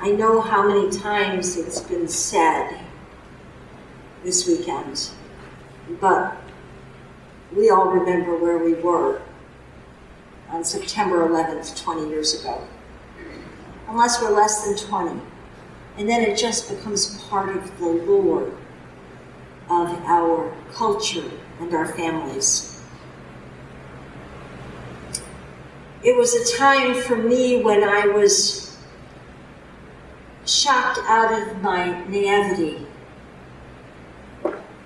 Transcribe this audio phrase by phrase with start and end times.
[0.00, 2.78] I know how many times it's been said
[4.22, 5.10] this weekend,
[6.00, 6.36] but
[7.52, 9.20] we all remember where we were
[10.50, 12.64] on September 11th, 20 years ago.
[13.88, 15.20] Unless we're less than 20.
[15.96, 18.52] And then it just becomes part of the lore
[19.68, 21.28] of our culture
[21.58, 22.80] and our families.
[26.04, 28.67] It was a time for me when I was
[30.48, 32.86] shocked out of my naivety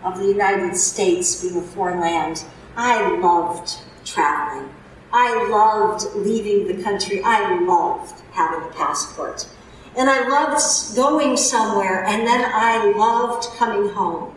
[0.02, 2.44] of the United States being a foreign land.
[2.76, 4.68] I loved traveling.
[5.12, 7.22] I loved leaving the country.
[7.22, 9.48] I loved having a passport.
[9.96, 14.34] And I loved going somewhere, and then I loved coming home.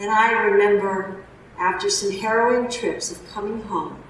[0.00, 1.24] And I remember
[1.58, 4.02] after some harrowing trips of coming home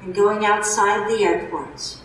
[0.00, 1.98] and going outside the airport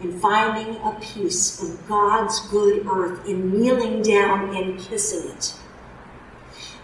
[0.00, 5.54] and finding a piece of God's good earth in kneeling down and kissing it.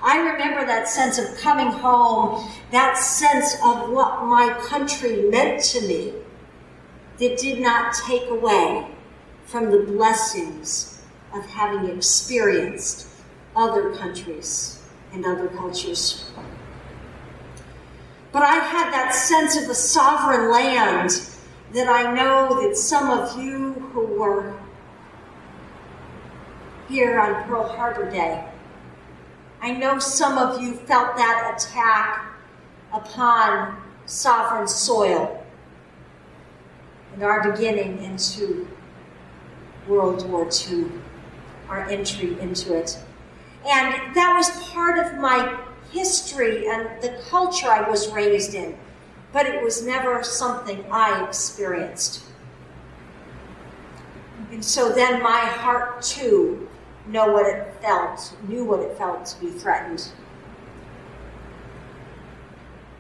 [0.03, 5.81] I remember that sense of coming home, that sense of what my country meant to
[5.83, 6.15] me
[7.19, 8.87] that did not take away
[9.45, 11.01] from the blessings
[11.35, 13.07] of having experienced
[13.55, 16.31] other countries and other cultures.
[18.33, 21.13] But I had that sense of a sovereign land
[21.73, 24.55] that I know that some of you who were
[26.89, 28.45] here on Pearl Harbor Day,
[29.61, 32.27] I know some of you felt that attack
[32.93, 35.43] upon sovereign soil
[37.15, 38.69] and our beginning into
[39.87, 40.87] World War II,
[41.69, 42.99] our entry into it.
[43.67, 45.59] And that was part of my
[45.91, 48.77] history and the culture I was raised in,
[49.33, 52.25] but it was never something I experienced.
[54.51, 56.69] And so then my heart too
[57.07, 60.09] know what it felt, knew what it felt to be threatened.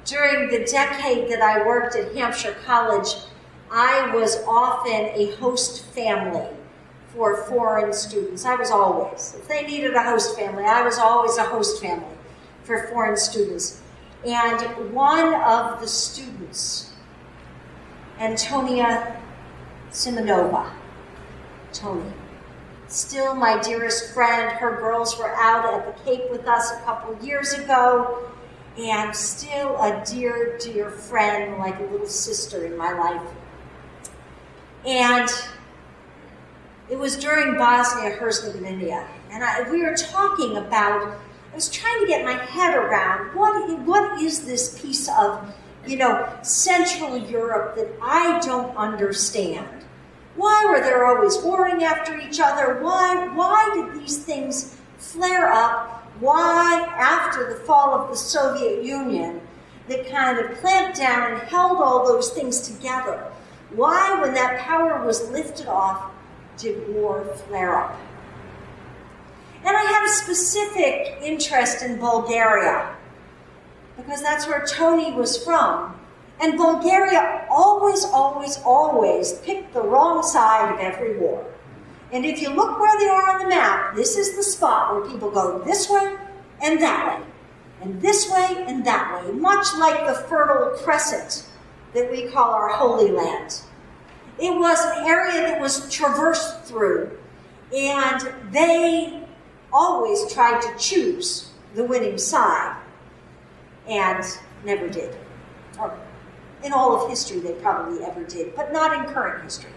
[0.04, 3.14] During the decade that I worked at Hampshire College,
[3.70, 6.48] I was often a host family
[7.14, 8.44] for foreign students.
[8.44, 9.36] I was always.
[9.38, 12.16] If they needed a host family, I was always a host family
[12.64, 13.81] for foreign students.
[14.24, 16.92] And one of the students,
[18.20, 19.20] Antonia
[19.90, 20.70] Simonova,
[21.72, 22.12] Tony,
[22.86, 24.52] still my dearest friend.
[24.52, 28.30] Her girls were out at the Cape with us a couple years ago,
[28.78, 33.28] and still a dear, dear friend, like a little sister in my life.
[34.86, 35.28] And
[36.88, 41.18] it was during Bosnia Herzegovina, and I, we were talking about.
[41.52, 45.54] I was trying to get my head around what what is this piece of,
[45.86, 49.84] you know, Central Europe that I don't understand.
[50.34, 52.80] Why were they always warring after each other?
[52.82, 56.02] Why why did these things flare up?
[56.20, 59.40] Why, after the fall of the Soviet Union,
[59.88, 63.24] that kind of clamped down and held all those things together?
[63.74, 66.12] Why, when that power was lifted off,
[66.56, 67.98] did war flare up?
[69.64, 72.96] And I had a specific interest in Bulgaria
[73.96, 75.98] because that's where Tony was from.
[76.40, 81.46] And Bulgaria always, always, always picked the wrong side of every war.
[82.12, 85.08] And if you look where they are on the map, this is the spot where
[85.08, 86.16] people go this way
[86.60, 87.26] and that way,
[87.80, 91.46] and this way and that way, much like the Fertile Crescent
[91.94, 93.60] that we call our Holy Land.
[94.38, 97.18] It was an area that was traversed through,
[97.74, 99.21] and they
[99.72, 102.76] always tried to choose the winning side
[103.88, 104.24] and
[104.64, 105.16] never did.
[105.78, 105.98] Or
[106.62, 109.70] in all of history, they probably ever did, but not in current history.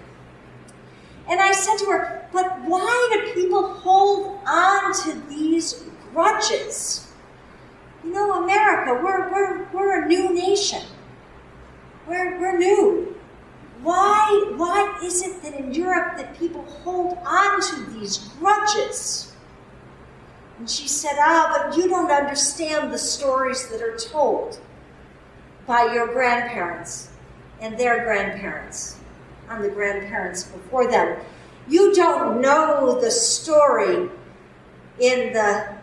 [1.28, 7.12] And I said to her, But why do people hold on to these grudges?
[8.04, 10.84] You know, America, we're, we're, we're a new nation.
[12.08, 13.16] We're, we're new.
[13.82, 19.35] Why, why is it that in Europe that people hold on to these grudges?
[20.58, 24.60] And she said, Ah, but you don't understand the stories that are told
[25.68, 27.10] by your grandparents
[27.60, 29.00] and their grandparents
[29.50, 31.18] and the grandparents before them.
[31.68, 34.10] You don't know the story
[35.00, 35.76] in the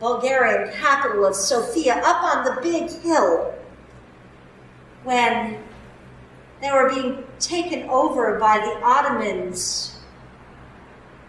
[0.00, 3.52] Bulgarian capital of Sofia, up on the big hill,
[5.02, 5.58] when
[6.60, 9.98] they were being taken over by the Ottomans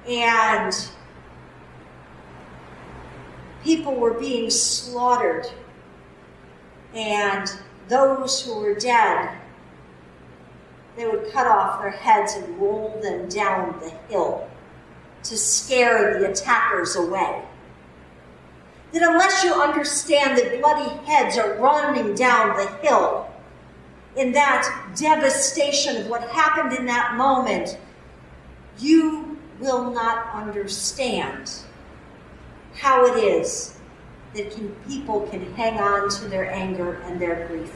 [0.08, 0.74] and
[3.64, 5.48] people were being slaughtered
[6.94, 7.52] and
[7.88, 9.40] those who were dead
[11.00, 14.50] they would cut off their heads and roll them down the hill
[15.24, 17.42] to scare the attackers away.
[18.92, 23.32] That unless you understand that bloody heads are running down the hill,
[24.18, 27.78] in that devastation of what happened in that moment,
[28.78, 31.50] you will not understand
[32.76, 33.78] how it is
[34.34, 37.74] that can, people can hang on to their anger and their grief.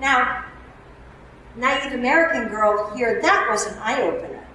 [0.00, 0.44] Now,
[1.56, 4.46] naive American girl here, that was an eye opener.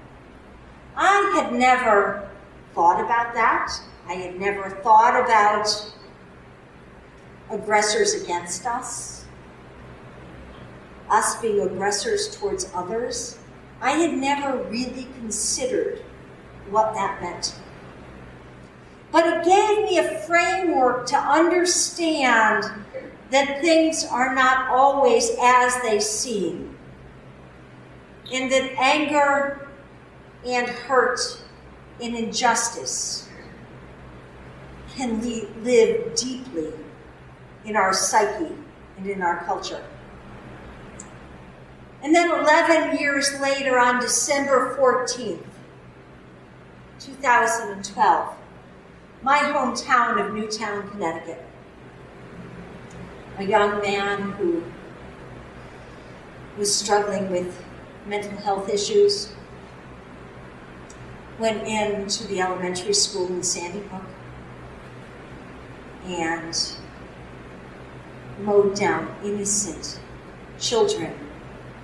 [0.96, 2.30] I had never
[2.74, 3.72] thought about that.
[4.08, 5.94] I had never thought about
[7.50, 9.26] aggressors against us,
[11.10, 13.38] us being aggressors towards others.
[13.82, 16.00] I had never really considered
[16.70, 17.56] what that meant.
[19.14, 22.66] But it gave me a framework to understand
[23.30, 26.76] that things are not always as they seem,
[28.34, 29.70] and that anger
[30.44, 31.20] and hurt
[32.02, 33.30] and injustice
[34.96, 35.22] can
[35.64, 36.74] live deeply
[37.66, 38.56] in our psyche
[38.98, 39.84] and in our culture.
[42.02, 45.46] And then 11 years later, on December 14th,
[47.00, 48.36] 2012,
[49.24, 51.46] my hometown of Newtown, Connecticut,
[53.38, 54.62] a young man who
[56.58, 57.64] was struggling with
[58.06, 59.34] mental health issues,
[61.40, 64.04] went into the elementary school in Sandy Hook
[66.06, 66.76] and
[68.42, 70.00] mowed down innocent
[70.60, 71.14] children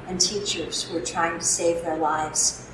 [0.07, 2.68] and teachers who were trying to save their lives.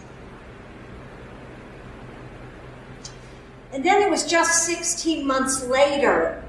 [3.75, 6.41] And then it was just 16 months later,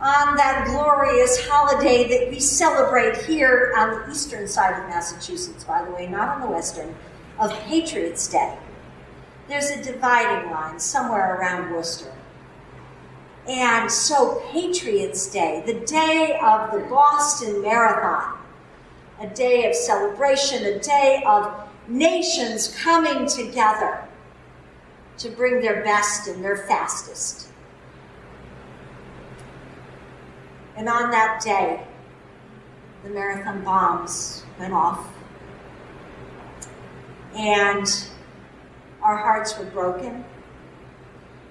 [0.00, 5.84] on that glorious holiday that we celebrate here on the eastern side of Massachusetts, by
[5.84, 6.94] the way, not on the western,
[7.40, 8.56] of Patriots' Day.
[9.48, 12.12] There's a dividing line somewhere around Worcester.
[13.48, 18.38] And so, Patriots' Day, the day of the Boston Marathon,
[19.20, 21.52] a day of celebration, a day of
[21.88, 24.06] nations coming together
[25.20, 27.48] to bring their best and their fastest.
[30.76, 31.86] And on that day,
[33.04, 35.06] the marathon bombs went off.
[37.36, 37.86] And
[39.02, 40.24] our hearts were broken.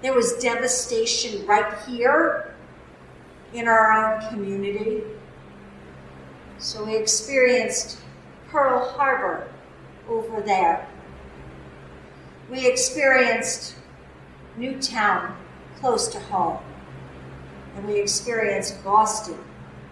[0.02, 2.54] There was devastation right here
[3.52, 5.02] in our own community.
[6.58, 7.98] So we experienced
[8.48, 9.48] Pearl Harbor
[10.08, 10.89] over there.
[12.50, 13.76] We experienced
[14.56, 15.36] Newtown
[15.78, 16.58] close to home.
[17.76, 19.38] And we experienced Boston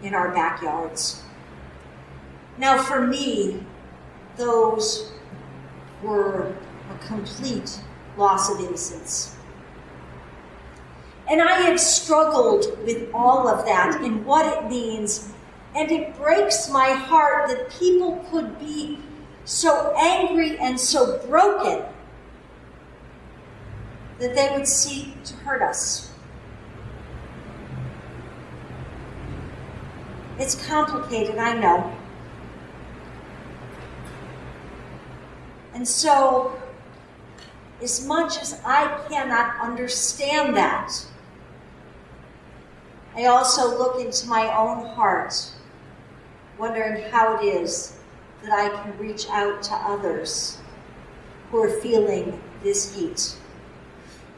[0.03, 1.23] in our backyards.
[2.59, 3.65] Now, for me,
[4.37, 5.13] those
[6.03, 6.53] were
[6.93, 7.81] a complete
[8.17, 9.37] loss of innocence.
[11.31, 15.33] And I have struggled with all of that and what it means.
[15.77, 18.99] And it breaks my heart that people could be
[19.45, 21.85] so angry and so broken
[24.19, 26.11] that they would seek to hurt us.
[30.39, 31.93] It's complicated, I know.
[35.75, 36.57] And so,
[37.83, 40.93] as much as I cannot understand that,
[43.17, 45.35] I also look into my own heart,
[46.57, 47.99] wondering how it is
[48.43, 50.59] that I can reach out to others
[51.51, 53.37] who are feeling this heat,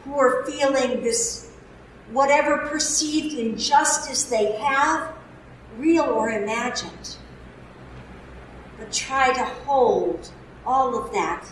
[0.05, 1.51] who are feeling this
[2.13, 5.13] whatever perceived injustice they have,
[5.79, 7.17] real or imagined.
[8.79, 10.31] But try to hold
[10.67, 11.47] all of that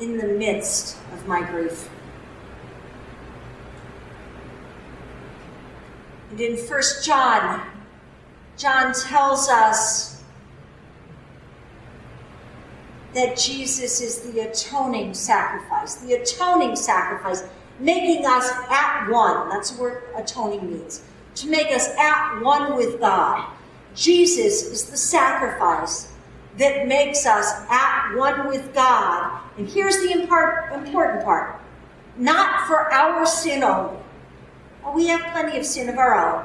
[0.00, 1.88] in the midst of my grief.
[6.30, 7.62] And in First John,
[8.56, 10.15] John tells us
[13.16, 17.44] that Jesus is the atoning sacrifice, the atoning sacrifice,
[17.80, 19.48] making us at one.
[19.48, 21.02] That's what atoning means
[21.36, 23.50] to make us at one with God.
[23.94, 26.12] Jesus is the sacrifice
[26.58, 29.40] that makes us at one with God.
[29.56, 31.58] And here's the important part
[32.18, 33.98] not for our sin only,
[34.94, 36.44] we have plenty of sin of our own,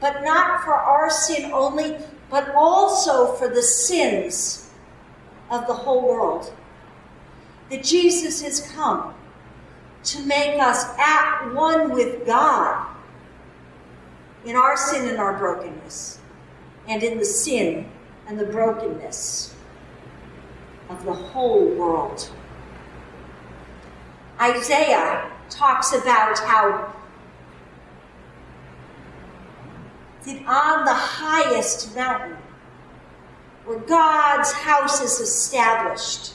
[0.00, 1.96] but not for our sin only,
[2.30, 4.61] but also for the sins
[5.52, 6.52] of the whole world.
[7.70, 9.14] That Jesus has come
[10.04, 12.88] to make us at one with God
[14.44, 16.18] in our sin and our brokenness,
[16.88, 17.88] and in the sin
[18.26, 19.54] and the brokenness
[20.88, 22.28] of the whole world.
[24.40, 26.92] Isaiah talks about how
[30.24, 32.36] that on the highest mountain,
[33.64, 36.34] where God's house is established,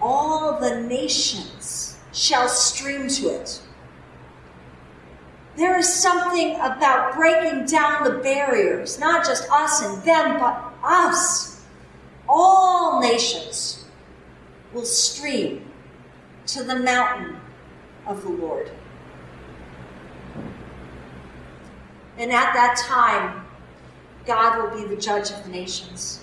[0.00, 3.60] all the nations shall stream to it.
[5.56, 11.64] There is something about breaking down the barriers, not just us and them, but us.
[12.28, 13.86] All nations
[14.72, 15.70] will stream
[16.48, 17.36] to the mountain
[18.06, 18.70] of the Lord.
[22.18, 23.45] And at that time,
[24.26, 26.22] God will be the judge of the nations.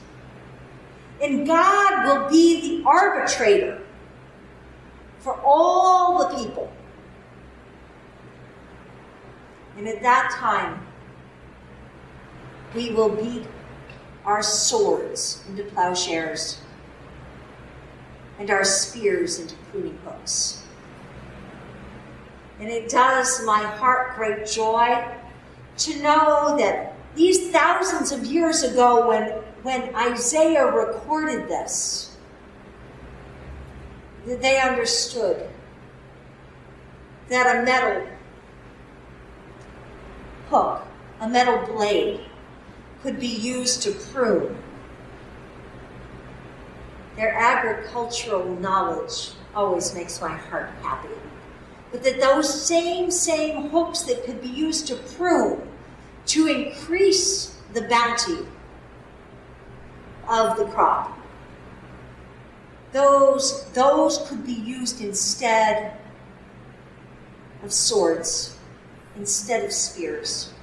[1.22, 3.82] And God will be the arbitrator
[5.20, 6.72] for all the people.
[9.78, 10.86] And at that time,
[12.76, 13.46] we will beat
[14.26, 16.62] our swords into plowshares
[18.40, 20.64] and our spears into pruning hooks.
[22.60, 25.06] And it does my heart great joy
[25.78, 29.30] to know that these thousands of years ago, when,
[29.64, 32.16] when Isaiah recorded this,
[34.26, 35.50] that they understood
[37.30, 38.08] that a metal
[40.50, 40.86] hook,
[41.20, 42.22] a metal blade,
[43.02, 44.56] could be used to prune.
[47.16, 51.14] Their agricultural knowledge always makes my heart happy
[51.94, 55.62] but that those same, same hooks that could be used to prune,
[56.28, 58.40] to increase the bounty
[60.30, 61.18] of the crop,
[62.92, 65.98] those, those could be used instead
[67.64, 68.58] of swords,
[69.16, 70.54] instead of spears,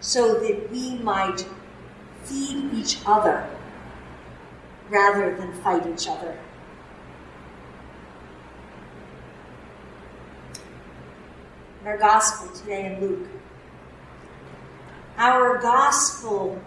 [0.00, 1.46] so that we might
[2.24, 3.48] feed each other
[4.88, 6.36] rather than fight each other.
[11.88, 13.37] our gospel today in Luke.
[15.18, 16.60] Our gospel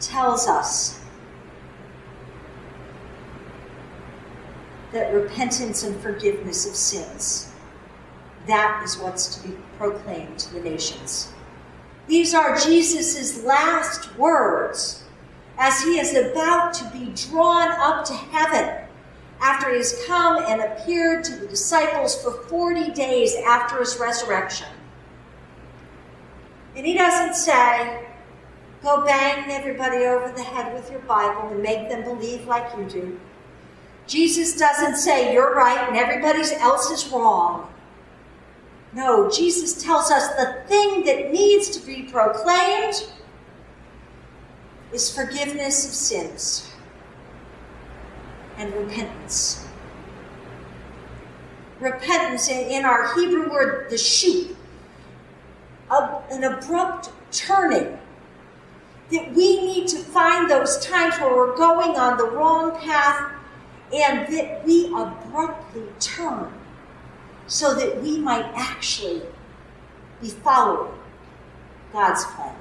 [0.00, 1.00] tells us
[4.92, 7.52] that repentance and forgiveness of sins
[8.46, 11.32] that is what's to be proclaimed to the nations.
[12.08, 15.04] These are Jesus' last words
[15.58, 18.84] as he is about to be drawn up to heaven
[19.40, 24.66] after he has come and appeared to the disciples for 40 days after his resurrection.
[26.76, 28.06] And he doesn't say,
[28.82, 32.84] go bang everybody over the head with your Bible and make them believe like you
[32.84, 33.20] do.
[34.06, 37.72] Jesus doesn't say, you're right and everybody else is wrong.
[38.94, 43.10] No, Jesus tells us the thing that needs to be proclaimed
[44.92, 46.70] is forgiveness of sins
[48.58, 49.66] and repentance.
[51.80, 54.54] Repentance, in, our Hebrew word, teshuvah,
[56.30, 57.98] an abrupt turning.
[59.10, 63.32] That we need to find those times where we're going on the wrong path
[63.92, 66.50] and that we abruptly turn
[67.46, 69.22] so that we might actually
[70.22, 70.94] be following
[71.92, 72.56] God's plan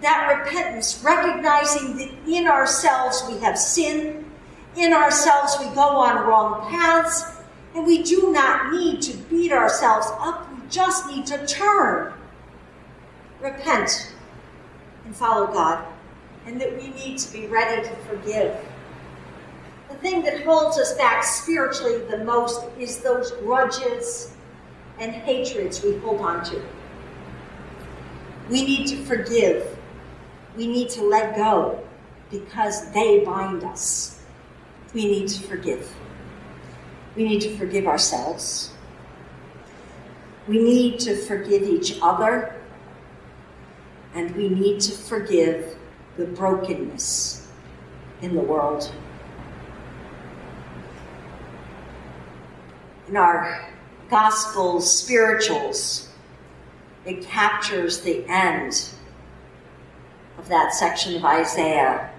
[0.00, 4.24] that repentance, recognizing that in ourselves we have sin,
[4.76, 7.24] in ourselves we go on wrong paths,
[7.74, 10.49] and we do not need to beat ourselves up.
[10.70, 12.12] Just need to turn,
[13.40, 14.12] repent,
[15.04, 15.84] and follow God,
[16.46, 18.56] and that we need to be ready to forgive.
[19.88, 24.32] The thing that holds us back spiritually the most is those grudges
[24.98, 26.62] and hatreds we hold on to.
[28.48, 29.76] We need to forgive
[30.56, 31.82] we need to let go
[32.30, 34.22] because they bind us.
[34.92, 35.90] We need to forgive.
[37.16, 38.72] We need to forgive ourselves.
[40.50, 42.56] We need to forgive each other.
[44.14, 45.76] And we need to forgive
[46.16, 47.46] the brokenness
[48.20, 48.92] in the world.
[53.06, 53.64] In our
[54.10, 56.08] gospel spirituals,
[57.06, 58.90] it captures the end
[60.36, 62.10] of that section of Isaiah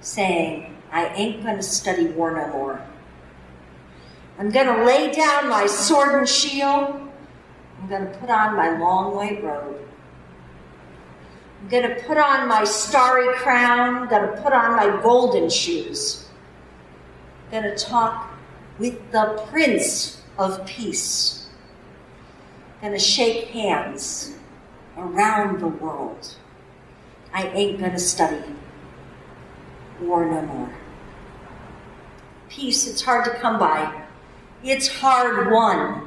[0.00, 2.86] saying, I ain't going to study war no more.
[4.38, 7.08] I'm going to lay down my sword and shield.
[7.80, 9.80] I'm going to put on my long white robe.
[11.62, 13.96] I'm going to put on my starry crown.
[13.96, 16.28] I'm going to put on my golden shoes.
[17.52, 18.30] I'm going to talk
[18.78, 21.48] with the Prince of Peace.
[22.76, 24.34] I'm going to shake hands
[24.96, 26.36] around the world.
[27.32, 28.42] I ain't going to study
[30.00, 30.74] war no more.
[32.48, 34.02] peace, it's hard to come by.
[34.62, 35.99] It's hard won.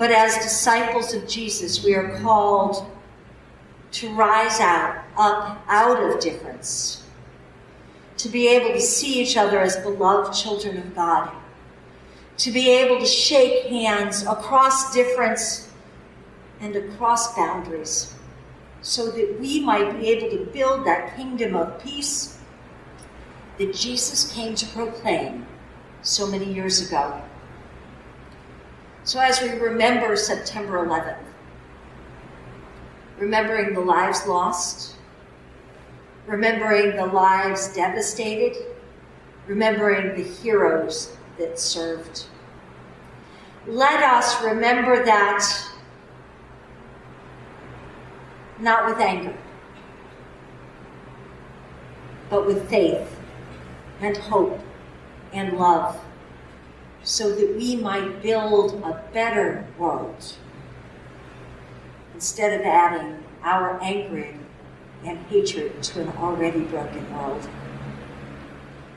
[0.00, 2.90] But as disciples of Jesus, we are called
[3.92, 7.02] to rise out, up out of difference,
[8.16, 11.30] to be able to see each other as beloved children of God,
[12.38, 15.70] to be able to shake hands across difference
[16.60, 18.14] and across boundaries,
[18.80, 22.38] so that we might be able to build that kingdom of peace
[23.58, 25.46] that Jesus came to proclaim
[26.00, 27.22] so many years ago.
[29.10, 31.16] So, as we remember September 11th,
[33.18, 34.94] remembering the lives lost,
[36.28, 38.56] remembering the lives devastated,
[39.48, 42.26] remembering the heroes that served.
[43.66, 45.44] Let us remember that
[48.60, 49.36] not with anger,
[52.28, 53.18] but with faith
[54.00, 54.60] and hope
[55.32, 56.00] and love,
[57.02, 60.34] so that we might build a better world
[62.14, 64.34] instead of adding our anger
[65.04, 67.48] and hatred to an already broken world.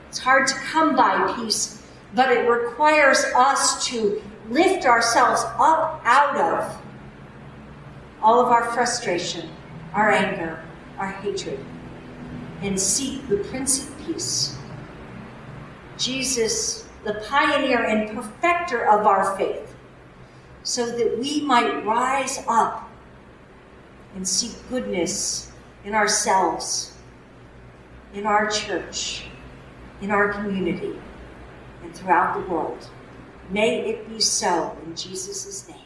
[0.08, 1.82] It's hard to come by peace,
[2.14, 6.76] but it requires us to lift ourselves up out of
[8.22, 9.48] all of our frustration,
[9.92, 10.62] our anger,
[10.98, 11.58] our hatred,
[12.62, 14.56] and seek the Prince of Peace.
[15.98, 19.74] Jesus, the pioneer and perfecter of our faith,
[20.62, 22.90] so that we might rise up
[24.14, 25.52] and seek goodness
[25.84, 26.94] in ourselves,
[28.14, 29.26] in our church,
[30.00, 30.98] in our community,
[31.82, 32.88] and throughout the world.
[33.50, 35.78] May it be so in Jesus' name.